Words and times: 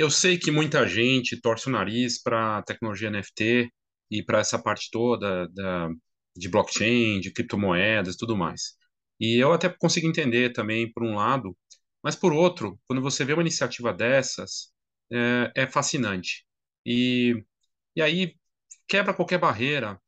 Eu 0.00 0.10
sei 0.10 0.38
que 0.38 0.50
muita 0.50 0.88
gente 0.88 1.38
torce 1.38 1.68
o 1.68 1.70
nariz 1.70 2.22
para 2.22 2.56
a 2.56 2.62
tecnologia 2.62 3.10
NFT 3.10 3.70
e 4.10 4.22
para 4.22 4.38
essa 4.38 4.58
parte 4.58 4.88
toda 4.90 5.46
da, 5.48 5.90
de 6.34 6.48
blockchain, 6.48 7.20
de 7.20 7.30
criptomoedas 7.30 8.16
tudo 8.16 8.34
mais. 8.34 8.78
E 9.20 9.36
eu 9.36 9.52
até 9.52 9.68
consigo 9.68 10.06
entender 10.08 10.54
também, 10.54 10.90
por 10.90 11.02
um 11.02 11.16
lado, 11.16 11.54
mas 12.02 12.16
por 12.16 12.32
outro, 12.32 12.80
quando 12.86 13.02
você 13.02 13.26
vê 13.26 13.34
uma 13.34 13.42
iniciativa 13.42 13.92
dessas, 13.92 14.72
é, 15.12 15.52
é 15.64 15.66
fascinante. 15.66 16.46
E, 16.86 17.34
e 17.94 18.00
aí 18.00 18.34
quebra 18.88 19.12
qualquer 19.12 19.38
barreira 19.38 20.00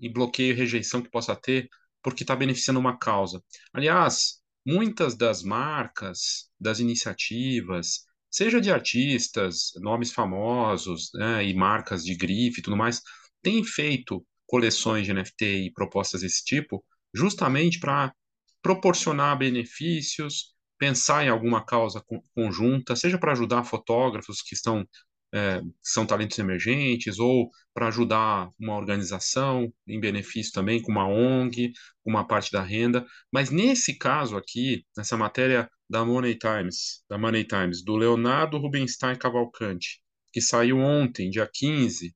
e 0.00 0.08
bloqueio 0.12 0.54
e 0.54 0.56
rejeição 0.56 1.00
que 1.00 1.08
possa 1.08 1.36
ter, 1.36 1.68
porque 2.02 2.24
está 2.24 2.34
beneficiando 2.34 2.80
uma 2.80 2.98
causa. 2.98 3.40
Aliás, 3.72 4.42
muitas 4.66 5.16
das 5.16 5.44
marcas, 5.44 6.50
das 6.58 6.80
iniciativas, 6.80 8.06
seja 8.36 8.60
de 8.60 8.70
artistas, 8.70 9.70
nomes 9.76 10.12
famosos, 10.12 11.08
né, 11.14 11.42
e 11.42 11.54
marcas 11.54 12.04
de 12.04 12.14
grife 12.14 12.60
e 12.60 12.62
tudo 12.62 12.76
mais, 12.76 13.00
têm 13.42 13.64
feito 13.64 14.22
coleções 14.46 15.06
de 15.06 15.14
NFT 15.14 15.44
e 15.44 15.72
propostas 15.72 16.20
desse 16.20 16.44
tipo, 16.44 16.84
justamente 17.14 17.80
para 17.80 18.12
proporcionar 18.60 19.38
benefícios, 19.38 20.54
pensar 20.78 21.24
em 21.24 21.30
alguma 21.30 21.64
causa 21.64 22.04
conjunta, 22.34 22.94
seja 22.94 23.16
para 23.16 23.32
ajudar 23.32 23.64
fotógrafos 23.64 24.42
que 24.42 24.54
estão 24.54 24.86
é, 25.36 25.60
são 25.82 26.06
talentos 26.06 26.38
emergentes, 26.38 27.18
ou 27.18 27.50
para 27.74 27.88
ajudar 27.88 28.48
uma 28.58 28.74
organização 28.74 29.70
em 29.86 30.00
benefício 30.00 30.50
também, 30.50 30.80
com 30.80 30.90
uma 30.90 31.06
ONG, 31.06 31.72
uma 32.04 32.26
parte 32.26 32.50
da 32.50 32.62
renda. 32.62 33.04
Mas 33.30 33.50
nesse 33.50 33.98
caso 33.98 34.36
aqui, 34.36 34.82
nessa 34.96 35.14
matéria 35.16 35.70
da 35.88 36.04
Money 36.04 36.38
Times, 36.38 37.04
da 37.08 37.18
Money 37.18 37.44
Times, 37.44 37.84
do 37.84 37.96
Leonardo 37.96 38.56
Rubinstein 38.56 39.16
Cavalcante, 39.16 40.00
que 40.32 40.40
saiu 40.40 40.78
ontem, 40.78 41.28
dia 41.28 41.48
15, 41.52 42.14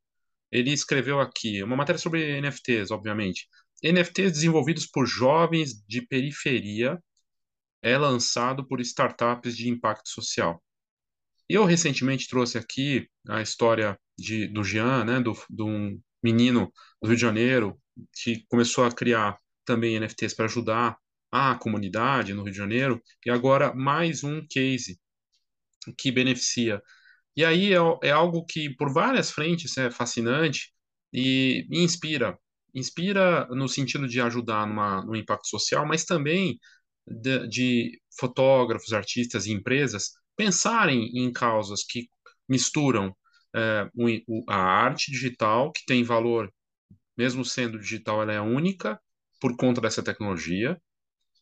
ele 0.50 0.72
escreveu 0.72 1.20
aqui, 1.20 1.62
uma 1.62 1.76
matéria 1.76 1.98
sobre 1.98 2.40
NFTs, 2.40 2.90
obviamente. 2.90 3.46
NFTs 3.84 4.32
desenvolvidos 4.32 4.86
por 4.86 5.06
jovens 5.06 5.74
de 5.86 6.02
periferia 6.06 6.98
é 7.82 7.98
lançado 7.98 8.66
por 8.66 8.80
startups 8.80 9.56
de 9.56 9.68
impacto 9.68 10.08
social. 10.08 10.62
Eu 11.52 11.64
recentemente 11.64 12.28
trouxe 12.28 12.56
aqui 12.56 13.08
a 13.28 13.42
história 13.42 13.98
de, 14.16 14.46
do 14.46 14.62
Jean, 14.62 15.04
né, 15.04 15.20
do, 15.20 15.32
de 15.50 15.64
um 15.64 16.00
menino 16.22 16.72
do 17.02 17.08
Rio 17.08 17.16
de 17.16 17.20
Janeiro 17.22 17.76
que 18.22 18.44
começou 18.48 18.84
a 18.84 18.92
criar 18.92 19.36
também 19.64 19.96
NFTs 19.98 20.32
para 20.32 20.44
ajudar 20.44 20.96
a 21.28 21.56
comunidade 21.56 22.32
no 22.32 22.44
Rio 22.44 22.52
de 22.52 22.56
Janeiro, 22.56 23.02
e 23.26 23.30
agora 23.30 23.74
mais 23.74 24.22
um 24.22 24.46
case 24.48 25.00
que 25.98 26.12
beneficia. 26.12 26.80
E 27.34 27.44
aí 27.44 27.72
é, 27.72 27.78
é 28.04 28.12
algo 28.12 28.44
que, 28.44 28.70
por 28.76 28.92
várias 28.92 29.32
frentes, 29.32 29.76
é 29.76 29.90
fascinante 29.90 30.72
e, 31.12 31.66
e 31.68 31.82
inspira. 31.82 32.38
Inspira 32.72 33.48
no 33.48 33.68
sentido 33.68 34.06
de 34.06 34.20
ajudar 34.20 34.68
numa, 34.68 35.04
no 35.04 35.16
impacto 35.16 35.48
social, 35.48 35.84
mas 35.84 36.04
também 36.04 36.60
de, 37.04 37.48
de 37.48 38.00
fotógrafos, 38.16 38.92
artistas 38.92 39.46
e 39.46 39.52
empresas 39.52 40.12
pensarem 40.40 41.10
em 41.14 41.30
causas 41.30 41.84
que 41.84 42.08
misturam 42.48 43.14
é, 43.54 43.90
o, 43.94 44.42
a 44.48 44.56
arte 44.56 45.10
digital, 45.12 45.70
que 45.70 45.84
tem 45.84 46.02
valor, 46.02 46.50
mesmo 47.14 47.44
sendo 47.44 47.78
digital, 47.78 48.22
ela 48.22 48.32
é 48.32 48.40
única 48.40 48.98
por 49.38 49.54
conta 49.54 49.82
dessa 49.82 50.02
tecnologia, 50.02 50.80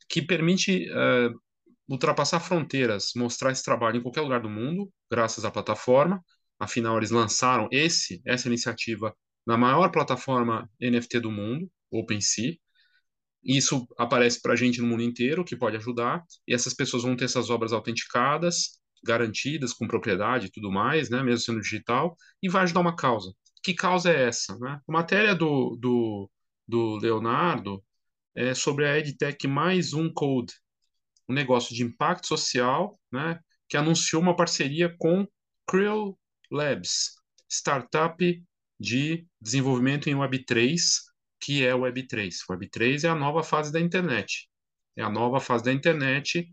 que 0.08 0.20
permite 0.20 0.84
é, 0.90 1.30
ultrapassar 1.88 2.40
fronteiras, 2.40 3.12
mostrar 3.14 3.52
esse 3.52 3.62
trabalho 3.62 3.98
em 3.98 4.02
qualquer 4.02 4.22
lugar 4.22 4.40
do 4.40 4.50
mundo, 4.50 4.92
graças 5.08 5.44
à 5.44 5.50
plataforma. 5.50 6.20
Afinal, 6.58 6.96
eles 6.96 7.12
lançaram 7.12 7.68
esse, 7.70 8.20
essa 8.26 8.48
iniciativa 8.48 9.14
na 9.46 9.56
maior 9.56 9.92
plataforma 9.92 10.68
NFT 10.80 11.20
do 11.20 11.30
mundo, 11.30 11.70
OpenSea, 11.88 12.56
isso 13.44 13.86
aparece 13.96 14.42
para 14.42 14.54
a 14.54 14.56
gente 14.56 14.80
no 14.80 14.88
mundo 14.88 15.02
inteiro, 15.02 15.44
que 15.44 15.56
pode 15.56 15.76
ajudar, 15.76 16.24
e 16.46 16.52
essas 16.52 16.74
pessoas 16.74 17.04
vão 17.04 17.16
ter 17.16 17.26
essas 17.26 17.48
obras 17.48 17.72
autenticadas, 17.72 18.78
garantidas, 19.04 19.72
com 19.72 19.86
propriedade 19.86 20.46
e 20.46 20.50
tudo 20.50 20.70
mais, 20.70 21.10
né, 21.10 21.22
mesmo 21.22 21.40
sendo 21.40 21.60
digital, 21.60 22.16
e 22.42 22.48
vai 22.48 22.62
ajudar 22.62 22.80
uma 22.80 22.96
causa. 22.96 23.32
Que 23.62 23.74
causa 23.74 24.10
é 24.10 24.28
essa? 24.28 24.56
Né? 24.58 24.80
A 24.86 24.92
matéria 24.92 25.34
do, 25.34 25.76
do, 25.76 26.30
do 26.66 26.96
Leonardo 26.96 27.82
é 28.34 28.54
sobre 28.54 28.86
a 28.86 28.98
EdTech 28.98 29.46
mais 29.48 29.92
um 29.92 30.12
Code, 30.12 30.54
um 31.28 31.34
negócio 31.34 31.74
de 31.74 31.82
impacto 31.82 32.26
social, 32.26 32.98
né, 33.12 33.40
que 33.68 33.76
anunciou 33.76 34.22
uma 34.22 34.36
parceria 34.36 34.94
com 34.98 35.26
Krill 35.66 36.18
Labs, 36.50 37.16
startup 37.48 38.42
de 38.80 39.26
desenvolvimento 39.40 40.08
em 40.08 40.14
Web3, 40.14 40.78
que 41.40 41.64
é 41.64 41.74
o 41.74 41.80
Web3. 41.80 42.30
Web3 42.50 43.04
é 43.04 43.08
a 43.08 43.14
nova 43.14 43.42
fase 43.42 43.72
da 43.72 43.80
internet. 43.80 44.48
É 44.96 45.02
a 45.02 45.10
nova 45.10 45.40
fase 45.40 45.64
da 45.64 45.72
internet 45.72 46.50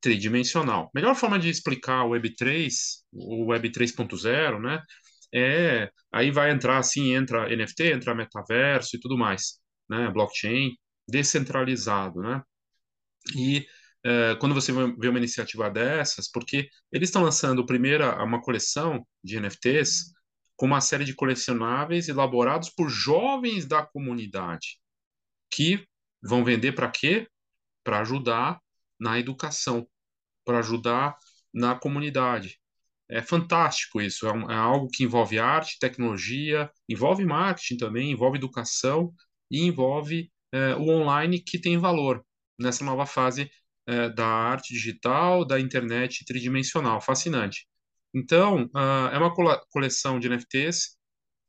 tridimensional. 0.00 0.90
Melhor 0.94 1.14
forma 1.14 1.38
de 1.38 1.48
explicar 1.48 2.04
o 2.04 2.10
Web3, 2.10 2.72
o 3.12 3.46
Web 3.46 3.70
3.0, 3.70 4.60
né? 4.60 4.82
É, 5.32 5.90
aí 6.12 6.30
vai 6.30 6.50
entrar 6.50 6.78
assim, 6.78 7.14
entra 7.14 7.48
NFT, 7.54 7.92
entra 7.92 8.14
metaverso 8.14 8.96
e 8.96 9.00
tudo 9.00 9.16
mais, 9.16 9.60
né? 9.88 10.10
Blockchain 10.10 10.76
descentralizado, 11.08 12.20
né? 12.20 12.42
E 13.36 13.66
é, 14.04 14.34
quando 14.36 14.54
você 14.54 14.72
vê 14.72 15.08
uma 15.08 15.18
iniciativa 15.18 15.70
dessas, 15.70 16.30
porque 16.30 16.68
eles 16.90 17.08
estão 17.08 17.22
lançando 17.22 17.66
primeira 17.66 18.22
uma 18.24 18.40
coleção 18.40 19.06
de 19.22 19.38
NFTs 19.38 20.12
com 20.56 20.66
uma 20.66 20.80
série 20.80 21.04
de 21.04 21.14
colecionáveis 21.14 22.08
elaborados 22.08 22.70
por 22.70 22.88
jovens 22.88 23.66
da 23.66 23.84
comunidade, 23.84 24.78
que 25.50 25.86
vão 26.22 26.44
vender 26.44 26.72
para 26.72 26.90
quê? 26.90 27.26
Para 27.84 28.00
ajudar 28.00 28.60
na 29.00 29.18
educação, 29.18 29.86
para 30.44 30.58
ajudar 30.58 31.16
na 31.52 31.74
comunidade. 31.74 32.58
É 33.08 33.22
fantástico 33.22 34.00
isso, 34.00 34.26
é, 34.26 34.32
um, 34.32 34.50
é, 34.50 34.54
algo 34.54 34.88
que 34.88 35.02
envolve 35.04 35.38
arte, 35.38 35.78
tecnologia, 35.80 36.70
envolve 36.88 37.24
marketing 37.24 37.76
também, 37.76 38.12
envolve 38.12 38.38
educação 38.38 39.12
e 39.50 39.62
envolve 39.64 40.30
é, 40.52 40.74
o 40.76 40.88
online 40.90 41.42
que 41.42 41.58
tem 41.60 41.76
valor 41.78 42.24
nessa 42.58 42.84
nova 42.84 43.06
fase 43.06 43.50
é, 43.86 44.08
da 44.10 44.26
arte 44.26 44.72
digital, 44.74 45.44
da 45.44 45.58
internet 45.58 46.24
tridimensional. 46.24 47.00
Fascinante. 47.00 47.66
Então, 48.14 48.64
uh, 48.74 49.08
é 49.12 49.18
uma 49.18 49.32
coleção 49.70 50.18
de 50.18 50.28
NFTs 50.28 50.96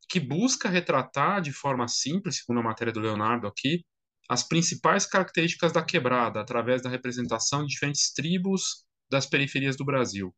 que 0.10 0.20
busca 0.20 0.70
retratar 0.70 1.42
de 1.42 1.52
forma 1.52 1.88
simples, 1.88 2.38
segundo 2.38 2.60
a 2.60 2.64
matéria 2.64 2.94
do 2.94 3.00
Leonardo 3.00 3.48
aqui, 3.48 3.84
as 4.32 4.48
principais 4.48 5.06
características 5.06 5.74
da 5.74 5.84
quebrada 5.84 6.40
através 6.40 6.82
da 6.82 6.90
representação 6.90 7.66
de 7.66 7.74
diferentes 7.74 8.14
tribos 8.14 8.86
das 9.10 9.26
periferias 9.26 9.76
do 9.76 9.84
Brasil. 9.84 10.34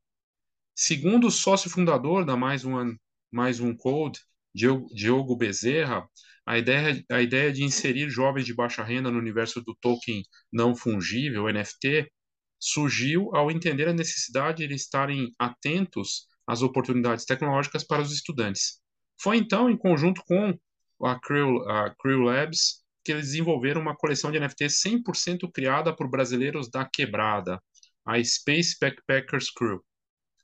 Segundo 0.75 1.27
o 1.27 1.31
sócio 1.31 1.69
fundador 1.69 2.25
da 2.25 2.35
Mais 2.35 2.65
um, 2.65 2.97
Mais 3.31 3.59
um 3.59 3.77
Code, 3.77 4.19
Diogo, 4.51 5.35
Bezerra, 5.35 6.09
a 6.43 6.57
ideia, 6.57 7.05
a 7.11 7.21
ideia 7.21 7.53
de 7.53 7.63
inserir 7.63 8.09
jovens 8.09 8.47
de 8.47 8.55
baixa 8.55 8.81
renda 8.81 9.11
no 9.11 9.19
universo 9.19 9.61
do 9.61 9.75
token 9.79 10.23
não 10.51 10.75
fungível, 10.75 11.47
NFT, 11.47 12.11
surgiu 12.59 13.29
ao 13.35 13.51
entender 13.51 13.87
a 13.87 13.93
necessidade 13.93 14.57
de 14.57 14.63
eles 14.63 14.81
estarem 14.81 15.31
atentos 15.37 16.25
às 16.47 16.63
oportunidades 16.63 17.25
tecnológicas 17.25 17.83
para 17.83 18.01
os 18.01 18.11
estudantes. 18.11 18.81
Foi 19.21 19.37
então, 19.37 19.69
em 19.69 19.77
conjunto 19.77 20.23
com 20.25 20.57
a 21.05 21.19
Crew, 21.19 21.69
a 21.69 21.91
Crew 21.91 22.23
Labs, 22.23 22.82
que 23.03 23.11
eles 23.11 23.27
desenvolveram 23.27 23.81
uma 23.81 23.95
coleção 23.95 24.31
de 24.31 24.39
NFTs 24.39 24.81
100% 24.81 25.51
criada 25.51 25.95
por 25.95 26.09
brasileiros 26.09 26.69
da 26.69 26.85
quebrada, 26.85 27.61
a 28.05 28.23
Space 28.23 28.75
Backpackers 28.79 29.51
Crew. 29.51 29.83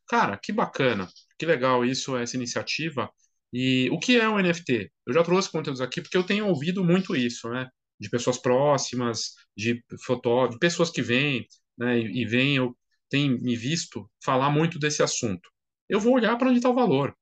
Cara, 0.08 0.38
que 0.38 0.52
bacana, 0.52 1.08
que 1.38 1.46
legal 1.46 1.86
isso, 1.86 2.18
essa 2.18 2.36
iniciativa. 2.36 3.10
E 3.54 3.90
o 3.92 4.00
que 4.00 4.18
é 4.18 4.28
um 4.30 4.40
NFT? 4.40 4.92
Eu 5.08 5.14
já 5.14 5.24
trouxe 5.24 5.52
conteúdos 5.52 5.82
aqui 5.82 6.02
porque 6.02 6.18
eu 6.18 6.24
tenho 6.24 6.48
ouvido 6.48 6.84
muito 6.84 7.16
isso, 7.16 7.50
né? 7.50 7.68
De 8.00 8.10
pessoas 8.10 8.38
próximas, 8.38 9.34
de 9.56 9.84
fotógrafos, 10.06 10.56
de 10.56 10.60
pessoas 10.60 10.90
que 10.90 11.02
vêm, 11.02 11.46
né, 11.78 12.00
e, 12.00 12.26
vem, 12.26 12.58
eu 12.58 12.78
tenho 13.10 13.40
me 13.42 13.56
visto 13.56 14.10
falar 14.24 14.50
muito 14.50 14.78
desse 14.78 15.02
assunto. 15.02 15.50
Eu 15.88 16.00
vou 16.00 16.14
olhar 16.14 16.38
para 16.38 16.50
onde 16.50 16.58
está 16.60 16.70
o 16.70 16.76
valor. 16.76 17.16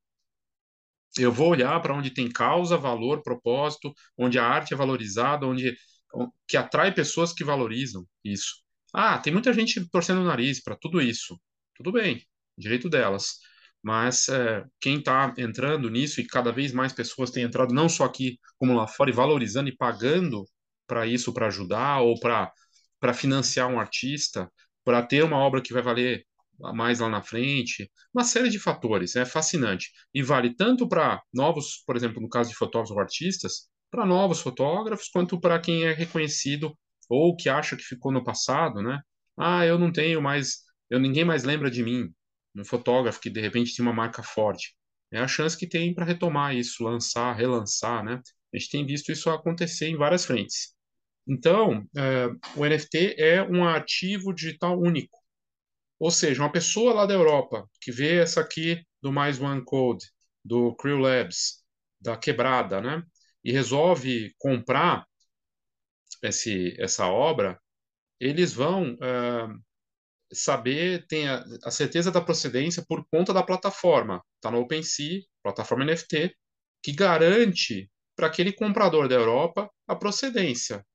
Eu 1.18 1.32
vou 1.32 1.50
olhar 1.50 1.80
para 1.82 1.94
onde 1.94 2.12
tem 2.12 2.30
causa, 2.30 2.78
valor, 2.78 3.22
propósito, 3.24 3.94
onde 4.18 4.40
a 4.40 4.46
arte 4.46 4.74
é 4.74 4.78
valorizada, 4.78 5.46
onde 5.46 5.76
que 6.48 6.58
atrai 6.58 6.94
pessoas 6.94 7.34
que 7.34 7.44
valorizam 7.44 8.06
isso. 8.24 8.56
Ah, 8.94 9.18
tem 9.20 9.34
muita 9.34 9.54
gente 9.54 9.88
torcendo 9.90 10.22
o 10.22 10.26
nariz 10.26 10.62
para 10.62 10.76
tudo 10.76 11.02
isso. 11.02 11.40
Tudo 11.76 11.92
bem, 11.92 12.26
direito 12.58 12.90
delas. 12.90 13.38
Mas 13.84 14.28
é, 14.30 14.64
quem 14.82 15.00
está 15.00 15.34
entrando 15.38 15.90
nisso, 15.90 16.20
e 16.20 16.26
cada 16.28 16.52
vez 16.52 16.72
mais 16.72 16.94
pessoas 16.94 17.32
têm 17.32 17.44
entrado, 17.44 17.74
não 17.74 17.88
só 17.88 18.06
aqui, 18.06 18.40
como 18.58 18.74
lá 18.76 18.88
fora, 18.88 19.10
e 19.10 19.14
valorizando 19.14 19.70
e 19.70 19.76
pagando 19.76 20.46
para 20.88 21.06
isso, 21.06 21.34
para 21.34 21.48
ajudar, 21.48 22.02
ou 22.02 22.20
para 22.20 22.52
para 23.00 23.14
financiar 23.14 23.70
um 23.70 23.80
artista, 23.80 24.52
para 24.84 25.04
ter 25.04 25.24
uma 25.24 25.38
obra 25.38 25.62
que 25.62 25.74
vai 25.74 25.82
valer 25.82 26.26
mais 26.60 27.00
lá 27.00 27.10
na 27.10 27.22
frente, 27.22 27.90
uma 28.14 28.24
série 28.24 28.50
de 28.50 28.60
fatores, 28.60 29.16
é 29.16 29.26
fascinante. 29.26 29.92
E 30.14 30.24
vale 30.24 30.56
tanto 30.56 30.88
para 30.88 31.22
novos, 31.34 31.84
por 31.86 31.96
exemplo, 31.96 32.22
no 32.22 32.30
caso 32.30 32.50
de 32.50 32.56
fotógrafos 32.56 32.96
ou 32.96 33.00
artistas, 33.02 33.70
para 33.92 34.06
novos 34.06 34.42
fotógrafos, 34.42 35.10
quanto 35.10 35.40
para 35.40 35.60
quem 35.60 35.84
é 35.86 35.94
reconhecido 35.94 36.78
ou 37.10 37.36
que 37.36 37.50
acha 37.50 37.76
que 37.76 37.84
ficou 37.84 38.12
no 38.12 38.24
passado, 38.24 38.82
né? 38.82 39.00
Ah, 39.38 39.66
eu 39.66 39.78
não 39.80 39.92
tenho 39.92 40.22
mais, 40.22 40.64
eu 40.90 41.00
ninguém 41.00 41.24
mais 41.24 41.44
lembra 41.44 41.72
de 41.72 41.84
mim, 41.84 42.10
um 42.56 42.66
fotógrafo 42.66 43.22
que 43.22 43.30
de 43.30 43.40
repente 43.40 43.76
tem 43.76 43.86
uma 43.86 43.94
marca 43.94 44.24
forte. 44.24 44.76
É 45.12 45.20
a 45.20 45.28
chance 45.28 45.58
que 45.58 45.68
tem 45.68 45.94
para 45.94 46.06
retomar 46.06 46.56
isso, 46.56 46.84
lançar, 46.84 47.34
relançar, 47.34 48.04
né? 48.04 48.22
A 48.54 48.58
gente 48.58 48.70
tem 48.72 48.86
visto 48.86 49.12
isso 49.12 49.30
acontecer 49.30 49.88
em 49.88 49.96
várias 49.96 50.26
frentes. 50.26 50.76
Então, 51.28 51.86
é, 51.96 52.28
o 52.56 52.66
NFT 52.66 53.16
é 53.18 53.44
um 53.44 53.66
ativo 53.66 54.34
digital 54.34 54.80
único. 54.80 55.17
Ou 56.00 56.12
seja, 56.12 56.42
uma 56.42 56.52
pessoa 56.52 56.94
lá 56.94 57.06
da 57.06 57.14
Europa 57.14 57.68
que 57.82 57.92
vê 57.92 58.20
essa 58.20 58.42
aqui 58.42 58.84
do 59.02 59.12
Mais 59.12 59.40
One 59.42 59.64
Code, 59.64 60.06
do 60.44 60.76
Crew 60.76 61.00
Labs, 61.00 61.64
da 62.00 62.16
Quebrada, 62.16 62.82
né? 62.82 63.04
E 63.44 63.52
resolve 63.52 64.34
comprar 64.38 65.06
esse, 66.24 66.76
essa 66.80 67.08
obra, 67.08 67.60
eles 68.20 68.54
vão 68.54 68.94
uh, 68.94 69.62
saber, 70.34 71.06
tem 71.08 71.28
a, 71.28 71.44
a, 71.64 71.72
certeza 71.72 72.12
da 72.12 72.22
procedência 72.22 72.84
por 72.88 73.06
conta 73.12 73.34
da 73.34 73.44
plataforma. 73.44 74.24
Está 74.36 74.52
no 74.52 74.60
OpenSea, 74.60 75.22
plataforma 75.44 75.86
NFT, 75.86 76.36
que 76.84 76.92
garante 76.92 77.90
para 78.16 78.28
aquele 78.28 78.52
comprador 78.52 79.08
da 79.08 79.16
Europa 79.16 79.70
a 79.88 79.96
procedência. 79.96 80.86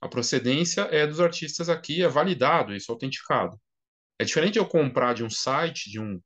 A 0.00 0.08
procedência 0.08 0.82
é 0.82 1.06
dos 1.06 1.20
artistas 1.20 1.68
aqui, 1.68 2.02
é 2.02 2.08
validado, 2.08 2.74
isso 2.74 2.90
é 2.90 2.94
autenticado. 2.94 3.58
É 4.20 4.24
diferente 4.24 4.58
eu 4.58 4.66
comprar 4.66 5.14
de 5.14 5.24
um 5.24 5.30
site, 5.30 5.90
de 5.90 5.98
um, 5.98 6.20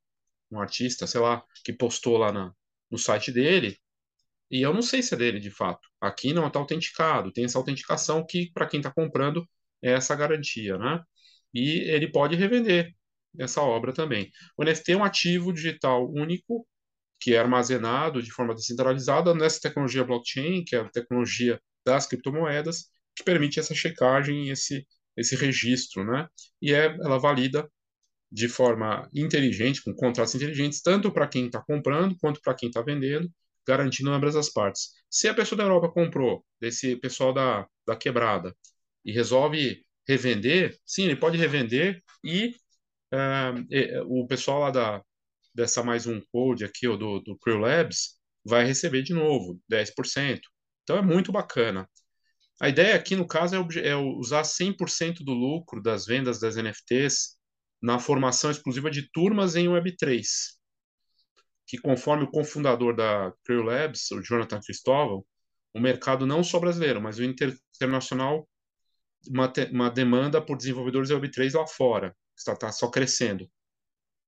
um 0.51 0.61
artista, 0.61 1.07
sei 1.07 1.21
lá, 1.21 1.45
que 1.65 1.73
postou 1.73 2.19
lá 2.19 2.33
na, 2.33 2.53
no 2.91 2.99
site 2.99 3.31
dele, 3.31 3.79
e 4.51 4.63
eu 4.63 4.75
não 4.75 4.83
sei 4.83 5.01
se 5.01 5.15
é 5.15 5.17
dele 5.17 5.39
de 5.39 5.51
fato. 5.51 5.89
Aqui 6.01 6.33
não 6.33 6.49
está 6.49 6.59
autenticado, 6.59 7.33
tem 7.33 7.45
essa 7.45 7.57
autenticação 7.57 8.27
que, 8.27 8.51
para 8.53 8.67
quem 8.67 8.81
está 8.81 8.91
comprando, 8.93 9.49
é 9.81 9.93
essa 9.93 10.17
garantia, 10.17 10.77
né? 10.77 11.05
E 11.55 11.89
ele 11.89 12.11
pode 12.11 12.35
revender 12.35 12.93
essa 13.39 13.63
obra 13.63 13.93
também. 13.93 14.29
O 14.57 14.65
NFT 14.65 14.93
é 14.93 14.97
um 14.97 15.05
ativo 15.05 15.53
digital 15.53 16.11
único 16.13 16.67
que 17.21 17.35
é 17.35 17.39
armazenado 17.39 18.21
de 18.21 18.33
forma 18.33 18.57
descentralizada 18.57 19.33
nessa 19.35 19.61
tecnologia 19.61 20.03
blockchain, 20.05 20.65
que 20.65 20.75
é 20.75 20.81
a 20.81 20.91
tecnologia 20.91 21.61
das 21.87 22.09
criptomoedas, 22.09 22.87
que 23.15 23.23
permite 23.23 23.61
essa 23.61 23.73
checagem, 23.73 24.49
esse, 24.51 24.85
esse 25.17 25.37
registro, 25.37 26.05
né? 26.05 26.27
E 26.61 26.75
é, 26.75 26.87
ela 26.87 27.21
valida 27.21 27.71
de 28.35 28.49
forma 28.49 29.09
inteligente, 29.15 29.81
com 29.85 29.95
contratos 29.95 30.35
inteligentes, 30.35 30.83
tanto 30.83 31.13
para 31.13 31.29
quem 31.29 31.47
está 31.47 31.63
comprando 31.63 32.17
quanto 32.19 32.41
para 32.43 32.53
quem 32.53 32.69
está 32.69 32.83
vendendo, 32.83 33.31
garantindo 33.65 34.11
ambas 34.11 34.35
as 34.35 34.51
partes. 34.51 34.91
Se 35.09 35.29
a 35.29 35.35
pessoa 35.35 35.57
da 35.57 35.63
Europa 35.63 35.89
comprou, 35.89 36.45
desse 36.61 36.97
pessoal 36.97 37.33
da, 37.33 37.65
da 37.87 37.95
quebrada, 37.95 38.53
e 39.05 39.13
resolve 39.13 39.85
revender, 40.09 40.77
sim, 40.85 41.05
ele 41.05 41.15
pode 41.15 41.39
revender 41.39 42.03
e 42.25 42.49
uh, 43.13 44.05
o 44.09 44.27
pessoal 44.27 44.63
lá 44.63 44.71
da, 44.73 45.03
dessa 45.55 45.85
mais 45.85 46.05
um 46.09 46.21
code 46.33 46.65
aqui, 46.65 46.89
ou 46.89 46.99
do, 46.99 47.21
do 47.21 47.39
Crew 47.39 47.59
Labs, 47.59 48.19
vai 48.45 48.65
receber 48.65 49.03
de 49.03 49.15
novo 49.15 49.61
10%. 49.71 50.41
Então 50.83 50.99
é 50.99 51.03
muito 51.03 51.31
bacana. 51.31 51.89
A 52.61 52.69
ideia 52.69 52.97
aqui, 52.97 53.15
no 53.15 53.29
caso, 53.29 53.55
é, 53.55 53.89
é 53.89 53.97
usar 53.97 54.43
100% 54.43 55.19
do 55.25 55.33
lucro 55.33 55.81
das 55.81 56.05
vendas 56.05 56.41
das 56.41 56.57
NFTs 56.57 57.37
na 57.85 57.99
formação 57.99 58.51
exclusiva 58.51 58.91
de 58.91 59.11
turmas 59.13 59.57
em 59.57 59.69
Web3 59.69 60.23
que, 61.67 61.79
conforme 61.79 62.25
o 62.25 62.31
cofundador 62.31 62.95
da 62.95 63.33
Crew 63.45 63.63
Labs, 63.63 64.11
o 64.11 64.23
Jonathan 64.23 64.61
Cristóvão, 64.61 65.25
o 65.73 65.81
mercado 65.81 66.27
não 66.27 66.45
só 66.45 66.59
brasileiro, 66.61 67.01
mas 67.01 67.19
o 67.19 67.25
internacional, 67.25 68.49
uma, 69.29 69.53
uma 69.73 69.91
demanda 69.91 70.41
por 70.41 70.57
desenvolvedores 70.57 71.11
Web3 71.11 71.59
lá 71.59 71.67
fora, 71.67 72.15
está, 72.37 72.53
está 72.53 72.71
só 72.73 72.89
crescendo. 72.91 73.51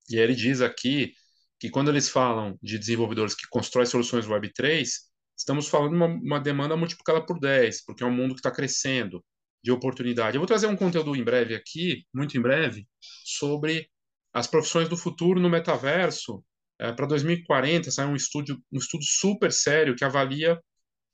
E 0.09 0.17
ele 0.17 0.35
diz 0.35 0.61
aqui 0.61 1.13
que 1.59 1.71
quando 1.71 1.89
eles 1.91 2.09
falam 2.09 2.59
de 2.63 2.79
desenvolvedores 2.79 3.35
que 3.35 3.47
constroem 3.49 3.87
soluções 3.87 4.27
Web3, 4.27 4.89
estamos 5.37 5.69
falando 5.69 5.91
de 5.91 5.97
uma, 5.97 6.07
uma 6.07 6.41
demanda 6.41 6.77
multiplicada 6.77 7.25
por 7.25 7.39
10, 7.39 7.85
porque 7.85 8.03
é 8.03 8.07
um 8.07 8.13
mundo 8.13 8.35
que 8.35 8.41
está 8.41 8.51
crescendo 8.51 9.25
de 9.67 9.73
oportunidade. 9.73 10.37
Eu 10.37 10.41
vou 10.41 10.47
trazer 10.47 10.69
um 10.69 10.77
conteúdo 10.77 11.17
em 11.17 11.25
breve 11.25 11.53
aqui, 11.53 12.07
muito 12.15 12.39
em 12.39 12.41
breve, 12.41 12.87
sobre 13.25 13.91
as 14.33 14.47
profissões 14.47 14.89
do 14.89 14.97
futuro 14.97 15.41
no 15.41 15.51
metaverso 15.51 16.41
é, 16.79 16.93
para 16.93 17.05
2040 17.05 17.91
sai 17.91 18.07
um 18.07 18.15
estudo, 18.15 18.63
um 18.71 18.79
estudo 18.79 19.03
super 19.03 19.51
sério 19.51 19.97
que 19.97 20.05
avalia 20.05 20.63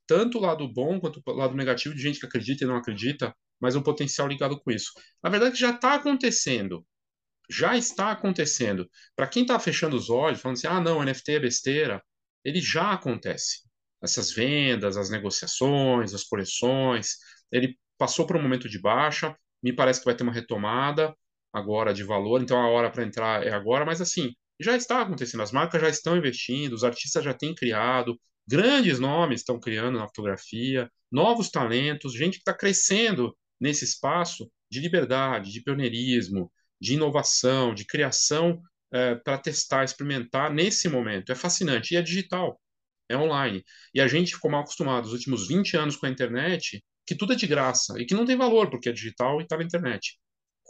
tanto 0.07 0.37
o 0.37 0.41
lado 0.43 0.71
bom 0.71 1.01
quanto 1.01 1.23
o 1.25 1.33
lado 1.33 1.55
negativo 1.55 1.95
de 1.95 2.03
gente 2.03 2.21
que 2.21 2.27
acredita 2.27 2.65
e 2.65 2.67
não 2.67 2.77
acredita, 2.77 3.35
mas 3.59 3.75
o 3.75 3.83
potencial 3.83 4.29
ligado 4.29 4.61
com 4.61 4.71
isso. 4.71 4.93
Na 5.23 5.31
verdade, 5.31 5.59
já 5.59 5.71
está 5.71 5.95
acontecendo. 5.95 6.87
Já 7.49 7.75
está 7.75 8.11
acontecendo. 8.11 8.87
Para 9.17 9.29
quem 9.29 9.43
está 9.43 9.59
fechando 9.59 9.97
os 9.97 10.11
olhos, 10.11 10.43
falando 10.43 10.59
assim, 10.59 10.67
ah, 10.67 10.81
não, 10.81 11.03
NFT 11.03 11.33
é 11.37 11.41
besteira, 11.41 12.03
ele 12.45 12.61
já 12.61 12.93
acontece. 12.93 13.63
Essas 14.03 14.31
vendas, 14.31 14.99
as 14.99 15.09
negociações, 15.09 16.13
as 16.13 16.25
coleções, 16.25 17.17
ele 17.51 17.79
passou 18.03 18.27
por 18.27 18.37
um 18.37 18.43
momento 18.43 18.69
de 18.69 18.81
baixa, 18.81 19.37
me 19.63 19.73
parece 19.73 20.01
que 20.01 20.07
vai 20.07 20.17
ter 20.17 20.25
uma 20.25 20.33
retomada 20.33 21.15
agora 21.53 21.95
de 21.95 22.03
valor, 22.03 22.43
então 22.43 22.59
a 22.61 22.69
hora 22.69 22.91
para 22.91 23.05
entrar 23.05 23.47
é 23.47 23.53
agora, 23.53 23.85
mas 23.85 24.01
assim, 24.01 24.35
já 24.61 24.77
está 24.77 25.03
acontecendo, 25.03 25.41
as 25.41 25.53
marcas 25.53 25.81
já 25.81 25.89
estão 25.89 26.17
investindo, 26.17 26.73
os 26.73 26.83
artistas 26.83 27.23
já 27.23 27.33
têm 27.33 27.55
criado, 27.55 28.19
grandes 28.45 28.99
nomes 28.99 29.41
estão 29.41 29.61
criando 29.61 30.01
na 30.01 30.09
fotografia, 30.09 30.91
novos 31.13 31.49
talentos, 31.49 32.13
gente 32.13 32.33
que 32.35 32.41
está 32.41 32.53
crescendo 32.53 33.37
nesse 33.61 33.85
espaço 33.85 34.51
de 34.69 34.81
liberdade, 34.81 35.53
de 35.53 35.63
pioneirismo, 35.63 36.51
de 36.81 36.95
inovação, 36.95 37.73
de 37.73 37.87
criação 37.87 38.61
é, 38.93 39.15
para 39.15 39.39
testar, 39.39 39.85
experimentar 39.85 40.53
nesse 40.53 40.89
momento. 40.89 41.31
É 41.31 41.37
fascinante. 41.37 41.95
E 41.95 41.97
é 41.97 42.03
digital, 42.03 42.61
é 43.09 43.17
online. 43.17 43.65
E 43.95 44.01
a 44.01 44.09
gente 44.09 44.35
ficou 44.35 44.51
mal 44.51 44.63
acostumado 44.63 45.05
os 45.05 45.13
últimos 45.13 45.47
20 45.47 45.77
anos 45.77 45.95
com 45.95 46.07
a 46.07 46.11
internet, 46.11 46.83
que 47.07 47.15
tudo 47.15 47.33
é 47.33 47.37
de 47.37 47.47
graça 47.47 47.95
e 47.99 48.07
que 48.07 48.15
não 48.15 48.25
tem 48.25 48.37
valor, 48.37 48.71
porque 48.71 48.89
é 48.89 48.93
digital 48.93 49.41
e 49.41 49.45
está 49.45 49.57
na 49.57 49.65
internet 49.65 50.19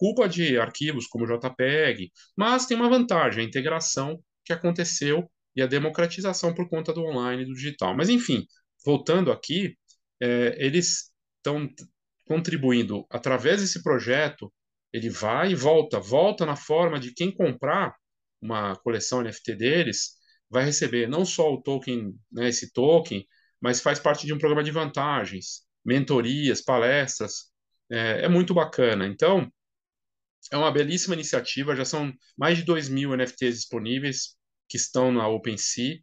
culpa 0.02 0.28
de 0.28 0.58
arquivos 0.58 1.06
como 1.06 1.26
JPEG, 1.26 2.10
mas 2.36 2.66
tem 2.66 2.76
uma 2.76 2.88
vantagem, 2.88 3.44
a 3.44 3.46
integração 3.46 4.20
que 4.44 4.52
aconteceu 4.52 5.30
e 5.54 5.62
a 5.62 5.66
democratização 5.66 6.52
por 6.52 6.68
conta 6.68 6.92
do 6.92 7.04
online 7.04 7.42
e 7.42 7.46
do 7.46 7.54
digital. 7.54 7.96
Mas, 7.96 8.08
enfim, 8.08 8.44
voltando 8.84 9.30
aqui, 9.30 9.76
é, 10.20 10.56
eles 10.58 11.12
estão 11.36 11.68
contribuindo 12.26 13.06
através 13.10 13.60
desse 13.60 13.80
projeto, 13.80 14.52
ele 14.92 15.08
vai 15.08 15.52
e 15.52 15.54
volta, 15.54 16.00
volta 16.00 16.44
na 16.44 16.56
forma 16.56 16.98
de 16.98 17.12
quem 17.14 17.30
comprar 17.30 17.94
uma 18.40 18.74
coleção 18.76 19.22
NFT 19.22 19.54
deles, 19.54 20.14
vai 20.50 20.64
receber 20.64 21.08
não 21.08 21.24
só 21.24 21.52
o 21.52 21.62
token, 21.62 22.12
né, 22.30 22.48
esse 22.48 22.72
token, 22.72 23.24
mas 23.60 23.80
faz 23.80 24.00
parte 24.00 24.26
de 24.26 24.32
um 24.34 24.38
programa 24.38 24.64
de 24.64 24.72
vantagens, 24.72 25.62
mentorias, 25.84 26.60
palestras, 26.62 27.50
é, 27.90 28.24
é 28.24 28.28
muito 28.28 28.54
bacana. 28.54 29.06
Então, 29.06 29.50
é 30.50 30.56
uma 30.56 30.70
belíssima 30.70 31.14
iniciativa, 31.14 31.76
já 31.76 31.84
são 31.84 32.12
mais 32.36 32.58
de 32.58 32.64
2 32.64 32.88
mil 32.88 33.16
NFTs 33.16 33.56
disponíveis 33.56 34.36
que 34.68 34.76
estão 34.76 35.12
na 35.12 35.28
OpenSea 35.28 35.98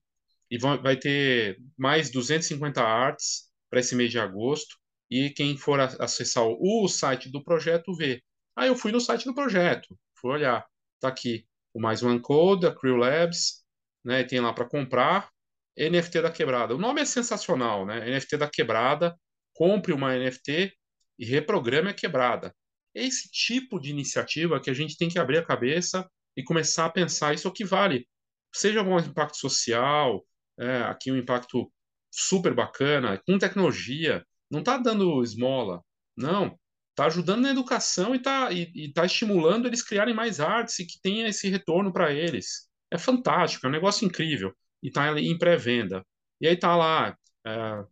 e 0.52 0.58
vai 0.58 0.98
ter 0.98 1.60
mais 1.78 2.10
250 2.10 2.82
artes 2.82 3.50
para 3.70 3.80
esse 3.80 3.96
mês 3.96 4.12
de 4.12 4.20
agosto. 4.20 4.78
E 5.10 5.30
quem 5.32 5.58
for 5.58 5.80
acessar 5.80 6.44
o 6.46 6.88
site 6.88 7.30
do 7.30 7.44
projeto 7.44 7.96
vê. 7.96 8.22
Ah, 8.56 8.68
eu 8.68 8.76
fui 8.76 8.92
no 8.92 9.00
site 9.00 9.26
do 9.26 9.34
projeto, 9.34 9.98
fui 10.16 10.32
olhar. 10.32 10.66
Está 10.96 11.08
aqui 11.08 11.48
o 11.74 11.80
Mais 11.80 12.04
One 12.04 12.20
Code, 12.20 12.68
a 12.68 12.76
Crew 12.76 12.96
Labs, 12.96 13.64
né? 14.04 14.24
Tem 14.24 14.40
lá 14.40 14.54
para 14.54 14.66
comprar. 14.66 15.30
NFT 15.78 16.22
da 16.22 16.32
Quebrada. 16.32 16.76
O 16.76 16.78
nome 16.78 17.02
é 17.02 17.06
sensacional, 17.06 17.86
né? 17.86 18.06
NFT 18.10 18.38
da 18.38 18.50
Quebrada. 18.50 19.16
Compre 19.60 19.92
uma 19.92 20.16
NFT 20.16 20.74
e 21.20 21.26
reprograme 21.26 21.90
a 21.90 21.94
quebrada 21.94 22.56
esse 22.94 23.30
tipo 23.30 23.80
de 23.80 23.90
iniciativa 23.90 24.60
que 24.60 24.70
a 24.70 24.74
gente 24.74 24.98
tem 24.98 25.10
que 25.10 25.20
abrir 25.20 25.38
a 25.38 25.46
cabeça 25.46 26.10
e 26.36 26.44
começar 26.44 26.86
a 26.86 26.90
pensar 26.90 27.34
isso 27.34 27.48
é 27.48 27.52
o 27.52 27.54
que 27.54 27.66
vale. 27.66 28.08
Seja 28.54 28.80
algum 28.80 28.98
impacto 28.98 29.38
social, 29.38 30.26
é, 30.60 30.82
aqui 30.84 31.12
um 31.12 31.18
impacto 31.18 31.72
super 32.12 32.54
bacana, 32.54 33.22
com 33.26 33.38
tecnologia, 33.38 34.26
não 34.50 34.60
está 34.60 34.78
dando 34.78 35.24
esmola, 35.24 35.84
não. 36.18 36.58
Está 36.92 37.06
ajudando 37.06 37.42
na 37.42 37.52
educação 37.52 38.14
e 38.14 38.18
está 38.18 38.52
e, 38.52 38.72
e 38.76 38.92
tá 38.92 39.06
estimulando 39.06 39.68
eles 39.68 39.84
criarem 39.84 40.14
mais 40.14 40.40
artes 40.40 40.80
e 40.80 40.86
que 40.86 41.00
tenha 41.02 41.28
esse 41.28 41.48
retorno 41.48 41.94
para 41.94 42.12
eles. 42.12 42.68
É 42.92 42.98
fantástico, 42.98 43.66
é 43.66 43.70
um 43.70 43.72
negócio 43.72 44.06
incrível. 44.06 44.54
E 44.82 44.88
está 44.88 45.18
em 45.20 45.38
pré-venda. 45.38 46.06
E 46.42 46.48
aí 46.48 46.56
está 46.56 46.76
lá, 46.76 47.16
é, 47.46 47.86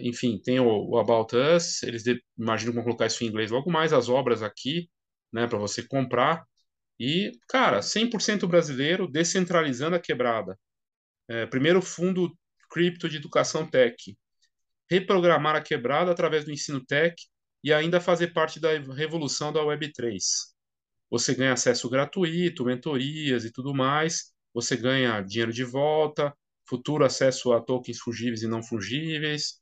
enfim, 0.00 0.40
tem 0.42 0.60
o, 0.60 0.66
o, 0.66 0.98
About 0.98 1.36
Us, 1.36 1.82
eles 1.82 2.02
de, 2.02 2.22
imaginam 2.38 2.72
que 2.72 2.76
vão 2.76 2.84
colocar 2.84 3.06
isso 3.06 3.24
em 3.24 3.26
inglês 3.28 3.50
logo 3.50 3.70
mais, 3.70 3.92
as 3.92 4.08
obras 4.08 4.42
aqui, 4.42 4.88
né, 5.32 5.46
para 5.46 5.58
você 5.58 5.82
comprar. 5.82 6.44
E, 6.98 7.32
cara, 7.48 7.82
100% 7.82 8.46
brasileiro, 8.46 9.08
descentralizando 9.08 9.96
a 9.96 10.00
quebrada. 10.00 10.58
É, 11.28 11.46
primeiro 11.46 11.82
fundo 11.82 12.36
cripto 12.70 13.08
de 13.08 13.16
educação 13.16 13.66
tech. 13.66 14.16
Reprogramar 14.90 15.56
a 15.56 15.60
quebrada 15.60 16.10
através 16.12 16.44
do 16.44 16.52
ensino 16.52 16.84
tech 16.84 17.16
e 17.62 17.72
ainda 17.72 18.00
fazer 18.00 18.28
parte 18.28 18.60
da 18.60 18.70
revolução 18.94 19.52
da 19.52 19.60
Web3. 19.60 20.18
Você 21.10 21.34
ganha 21.34 21.52
acesso 21.52 21.88
gratuito, 21.88 22.64
mentorias 22.64 23.44
e 23.44 23.52
tudo 23.52 23.74
mais. 23.74 24.32
Você 24.52 24.76
ganha 24.76 25.20
dinheiro 25.20 25.52
de 25.52 25.64
volta, 25.64 26.32
futuro 26.68 27.04
acesso 27.04 27.52
a 27.52 27.60
tokens 27.60 27.98
fungíveis 27.98 28.42
e 28.42 28.46
não 28.46 28.62
fungíveis. 28.62 29.60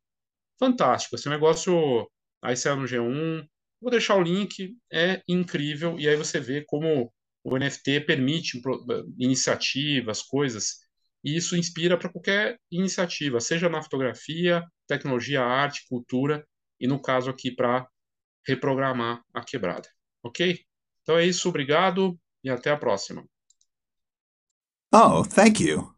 Fantástico. 0.58 1.16
Esse 1.16 1.28
negócio 1.28 2.08
aí 2.42 2.56
saiu 2.56 2.76
no 2.76 2.86
G1. 2.86 3.46
Vou 3.80 3.90
deixar 3.90 4.16
o 4.16 4.22
link, 4.22 4.76
é 4.92 5.22
incrível. 5.28 5.98
E 5.98 6.08
aí 6.08 6.16
você 6.16 6.40
vê 6.40 6.64
como 6.64 7.12
o 7.44 7.56
NFT 7.58 8.00
permite 8.00 8.60
iniciativas, 9.18 10.22
coisas. 10.22 10.78
E 11.24 11.36
isso 11.36 11.56
inspira 11.56 11.98
para 11.98 12.08
qualquer 12.08 12.58
iniciativa, 12.70 13.40
seja 13.40 13.68
na 13.68 13.82
fotografia, 13.82 14.64
tecnologia, 14.86 15.42
arte, 15.42 15.86
cultura, 15.88 16.46
e 16.80 16.86
no 16.86 17.00
caso 17.00 17.30
aqui 17.30 17.50
para 17.50 17.86
reprogramar 18.46 19.22
a 19.32 19.44
quebrada. 19.44 19.88
Ok? 20.22 20.64
Então 21.02 21.16
é 21.16 21.24
isso, 21.24 21.48
obrigado 21.48 22.18
e 22.42 22.50
até 22.50 22.70
a 22.70 22.76
próxima. 22.76 23.24
Oh, 24.92 25.24
thank 25.24 25.60
you. 25.60 25.91